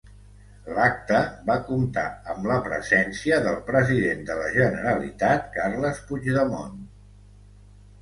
[0.77, 1.19] L'acte
[1.49, 2.05] va comptar
[2.35, 6.79] amb la presència del president de la Generalitat, Carles Puigdemont.